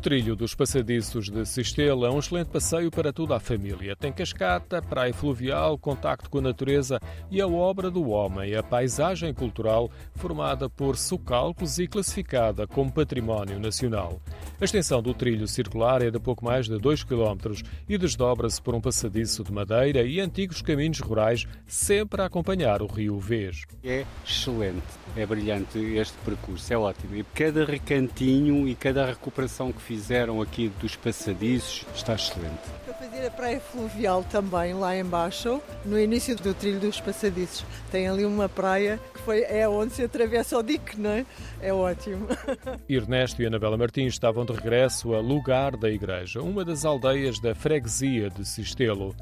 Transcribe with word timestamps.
trilho 0.00 0.34
dos 0.34 0.54
passadiços 0.54 1.28
de 1.28 1.44
Sistela 1.44 2.08
é 2.08 2.10
um 2.10 2.18
excelente 2.18 2.48
passeio 2.48 2.90
para 2.90 3.12
toda 3.12 3.36
a 3.36 3.40
família. 3.40 3.94
Tem 3.94 4.10
cascata, 4.10 4.80
praia 4.80 5.12
fluvial, 5.12 5.76
contacto 5.76 6.30
com 6.30 6.38
a 6.38 6.42
natureza 6.42 6.98
e 7.30 7.38
a 7.38 7.46
obra 7.46 7.90
do 7.90 8.08
homem, 8.08 8.54
a 8.54 8.62
paisagem 8.62 9.34
cultural 9.34 9.90
formada 10.14 10.70
por 10.70 10.96
socalcos 10.96 11.78
e 11.78 11.86
classificada 11.86 12.66
como 12.66 12.90
património 12.90 13.60
nacional. 13.60 14.22
A 14.58 14.64
extensão 14.64 15.02
do 15.02 15.12
trilho 15.12 15.46
circular 15.46 16.00
é 16.00 16.10
de 16.10 16.18
pouco 16.18 16.46
mais 16.46 16.66
de 16.66 16.78
2 16.78 17.04
km 17.04 17.52
e 17.86 17.98
desdobra-se 17.98 18.60
por 18.62 18.74
um 18.74 18.80
passadiço 18.80 19.44
de 19.44 19.52
madeira 19.52 20.02
e 20.02 20.18
antigos 20.18 20.62
caminhos 20.62 21.00
rurais, 21.00 21.46
sempre 21.66 22.22
a 22.22 22.24
acompanhar 22.24 22.80
o 22.80 22.86
rio 22.86 23.18
Vês. 23.18 23.64
É 23.84 24.06
excelente, 24.26 24.82
é 25.14 25.26
brilhante 25.26 25.78
este 25.78 26.16
percurso, 26.24 26.72
é 26.72 26.78
ótimo. 26.78 27.16
E 27.16 27.24
cada 27.34 27.66
recantinho 27.66 28.66
e 28.66 28.74
cada 28.74 29.04
recuperação 29.04 29.70
que 29.70 29.89
fizeram 29.90 30.40
aqui 30.40 30.70
dos 30.80 30.94
passadiços 30.94 31.84
está 31.92 32.14
excelente. 32.14 32.60
Para 32.84 32.94
fazer 32.94 33.26
a 33.26 33.30
praia 33.32 33.58
fluvial 33.58 34.22
também, 34.22 34.72
lá 34.72 34.96
embaixo, 34.96 35.60
no 35.84 35.98
início 35.98 36.36
do 36.36 36.54
trilho 36.54 36.78
dos 36.78 37.00
passadiços. 37.00 37.66
Tem 37.90 38.06
ali 38.06 38.24
uma 38.24 38.48
praia 38.48 39.00
que 39.12 39.20
foi, 39.22 39.40
é 39.42 39.68
onde 39.68 39.92
se 39.92 40.04
atravessa 40.04 40.56
o 40.56 40.62
dique, 40.62 40.96
não 40.96 41.10
é? 41.10 41.26
É 41.60 41.72
ótimo. 41.72 42.28
Ernesto 42.88 43.42
e 43.42 43.46
Anabela 43.46 43.76
Martins 43.76 44.12
estavam 44.12 44.44
de 44.44 44.52
regresso 44.52 45.12
a 45.12 45.18
Lugar 45.18 45.76
da 45.76 45.90
Igreja, 45.90 46.40
uma 46.40 46.64
das 46.64 46.84
aldeias 46.84 47.40
da 47.40 47.52
freguesia 47.52 48.30
de 48.30 48.44
Sistelo. 48.44 49.12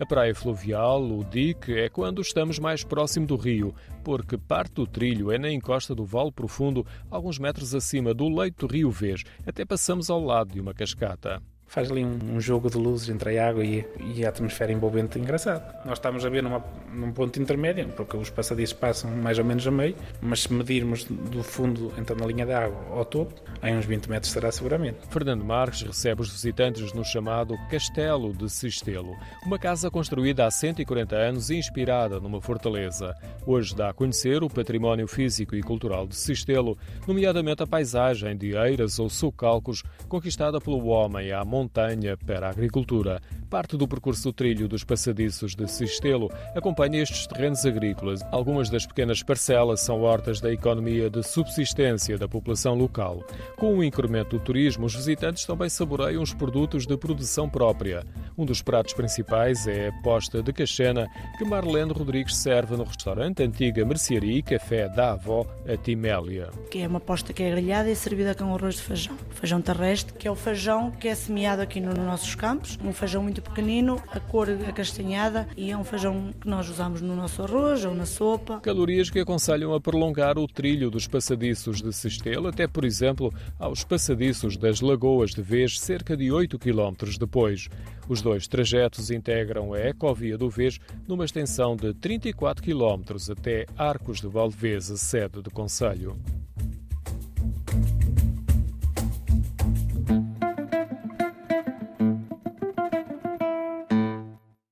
A 0.00 0.06
praia 0.06 0.32
fluvial, 0.32 1.02
o 1.02 1.24
dique, 1.24 1.72
é 1.72 1.88
quando 1.88 2.22
estamos 2.22 2.60
mais 2.60 2.84
próximo 2.84 3.26
do 3.26 3.34
rio, 3.34 3.74
porque 4.04 4.38
parte 4.38 4.74
do 4.74 4.86
trilho 4.86 5.32
é 5.32 5.38
na 5.38 5.50
encosta 5.50 5.92
do 5.92 6.04
Vale 6.04 6.30
Profundo, 6.30 6.86
alguns 7.10 7.36
metros 7.36 7.74
acima 7.74 8.14
do 8.14 8.28
leito 8.28 8.64
do 8.64 8.72
rio 8.72 8.92
Vês, 8.92 9.24
até 9.44 9.64
passamos 9.64 10.08
ao 10.08 10.24
lado 10.24 10.52
de 10.52 10.60
uma 10.60 10.72
cascata 10.72 11.42
faz 11.68 11.90
ali 11.90 12.04
um, 12.04 12.18
um, 12.34 12.40
jogo 12.40 12.70
de 12.70 12.78
luzes 12.78 13.08
entre 13.10 13.38
a 13.38 13.48
água 13.48 13.64
e, 13.64 13.86
e, 14.16 14.24
a 14.24 14.30
atmosfera 14.30 14.72
envolvente 14.72 15.18
engraçado. 15.18 15.62
Nós 15.84 15.98
estamos 15.98 16.24
a 16.24 16.28
ver 16.28 16.42
numa, 16.42 16.64
num 16.92 17.12
ponto 17.12 17.40
intermédio, 17.40 17.88
porque 17.90 18.16
os 18.16 18.30
passadiços 18.30 18.72
passam 18.72 19.10
mais 19.10 19.38
ou 19.38 19.44
menos 19.44 19.66
a 19.66 19.70
meio, 19.70 19.94
mas 20.20 20.42
se 20.42 20.52
medirmos 20.52 21.04
do 21.04 21.42
fundo, 21.42 21.92
então 21.98 22.16
na 22.16 22.26
linha 22.26 22.46
da 22.46 22.64
água 22.64 22.96
ao 22.96 23.04
topo, 23.04 23.34
em 23.62 23.76
uns 23.76 23.84
20 23.84 24.08
metros 24.08 24.30
estará 24.30 24.50
seguramente. 24.50 24.98
Fernando 25.10 25.44
Marques 25.44 25.82
recebe 25.82 26.22
os 26.22 26.30
visitantes 26.30 26.92
no 26.94 27.04
chamado 27.04 27.54
Castelo 27.70 28.32
de 28.32 28.48
Sistelo, 28.48 29.14
uma 29.44 29.58
casa 29.58 29.90
construída 29.90 30.46
há 30.46 30.50
140 30.50 31.14
anos 31.14 31.50
e 31.50 31.56
inspirada 31.56 32.18
numa 32.18 32.40
fortaleza. 32.40 33.14
Hoje 33.46 33.76
dá 33.76 33.90
a 33.90 33.92
conhecer 33.92 34.42
o 34.42 34.48
património 34.48 35.06
físico 35.06 35.54
e 35.54 35.62
cultural 35.62 36.06
de 36.06 36.16
Sistelo, 36.16 36.78
nomeadamente 37.06 37.62
a 37.62 37.66
paisagem 37.66 38.36
de 38.36 38.56
eiras 38.56 38.98
ou 38.98 39.10
socalcos 39.10 39.82
conquistada 40.08 40.58
pelo 40.60 40.86
homem 40.86 41.30
há 41.30 41.44
montanha 41.58 42.16
para 42.16 42.46
a 42.46 42.50
agricultura. 42.50 43.20
Parte 43.50 43.76
do 43.76 43.88
percurso 43.88 44.24
do 44.24 44.32
trilho 44.32 44.68
dos 44.68 44.84
passadiços 44.84 45.56
de 45.56 45.66
Sistelo 45.68 46.30
acompanha 46.54 47.02
estes 47.02 47.26
terrenos 47.26 47.64
agrícolas. 47.64 48.20
Algumas 48.30 48.70
das 48.70 48.86
pequenas 48.86 49.22
parcelas 49.22 49.80
são 49.80 50.02
hortas 50.02 50.40
da 50.40 50.52
economia 50.52 51.10
de 51.10 51.22
subsistência 51.22 52.16
da 52.16 52.28
população 52.28 52.74
local. 52.74 53.24
Com 53.56 53.76
o 53.76 53.82
incremento 53.82 54.38
do 54.38 54.44
turismo, 54.44 54.86
os 54.86 54.94
visitantes 54.94 55.44
também 55.44 55.68
saboreiam 55.68 56.22
os 56.22 56.32
produtos 56.34 56.86
de 56.86 56.96
produção 56.96 57.48
própria. 57.48 58.04
Um 58.36 58.44
dos 58.44 58.62
pratos 58.62 58.92
principais 58.92 59.66
é 59.66 59.88
a 59.88 60.02
posta 60.02 60.42
de 60.42 60.52
cachena 60.52 61.08
que 61.38 61.44
Marlene 61.44 61.92
Rodrigues 61.92 62.36
serve 62.36 62.76
no 62.76 62.84
restaurante 62.84 63.42
Antiga 63.42 63.84
Mercearia 63.84 64.38
e 64.38 64.42
Café 64.42 64.88
da 64.88 65.12
Avó, 65.12 65.46
a 65.66 65.76
Timélia. 65.76 66.50
Que 66.70 66.82
é 66.82 66.86
uma 66.86 67.00
posta 67.00 67.32
que 67.32 67.42
é 67.42 67.50
grelhada 67.50 67.90
e 67.90 67.96
servida 67.96 68.34
com 68.34 68.54
arroz 68.54 68.76
de 68.76 68.82
feijão. 68.82 69.16
Feijão 69.30 69.62
terrestre, 69.62 70.12
que 70.12 70.28
é 70.28 70.30
o 70.30 70.36
feijão 70.36 70.90
que 70.90 71.08
é 71.08 71.14
semeado 71.14 71.47
aqui 71.48 71.80
nos 71.80 71.94
nossos 71.94 72.34
campos, 72.34 72.78
um 72.84 72.92
feijão 72.92 73.22
muito 73.22 73.40
pequenino, 73.40 74.00
a 74.08 74.20
cor 74.20 74.48
acastanhada 74.68 75.48
e 75.56 75.70
é 75.70 75.76
um 75.76 75.82
feijão 75.82 76.30
que 76.38 76.46
nós 76.46 76.68
usamos 76.68 77.00
no 77.00 77.16
nosso 77.16 77.42
arroz 77.42 77.84
ou 77.84 77.94
na 77.94 78.04
sopa. 78.04 78.60
Calorias 78.60 79.08
que 79.08 79.18
aconselham 79.18 79.72
a 79.72 79.80
prolongar 79.80 80.38
o 80.38 80.46
trilho 80.46 80.90
dos 80.90 81.06
passadiços 81.06 81.80
de 81.80 81.92
Sestelo 81.92 82.48
até, 82.48 82.66
por 82.66 82.84
exemplo, 82.84 83.32
aos 83.58 83.82
passadiços 83.82 84.56
das 84.56 84.80
Lagoas 84.80 85.30
de 85.30 85.40
Vez, 85.40 85.80
cerca 85.80 86.16
de 86.16 86.30
8 86.30 86.58
km 86.58 86.92
depois. 87.18 87.68
Os 88.08 88.20
dois 88.20 88.46
trajetos 88.46 89.10
integram 89.10 89.72
a 89.72 89.78
Ecovia 89.78 90.36
do 90.36 90.50
Vez 90.50 90.78
numa 91.06 91.24
extensão 91.24 91.76
de 91.76 91.94
34 91.94 92.62
km 92.62 93.02
até 93.30 93.66
Arcos 93.76 94.20
de 94.20 94.28
Valdevez, 94.28 94.86
sede 94.96 95.40
do 95.40 95.50
Conselho. 95.50 96.16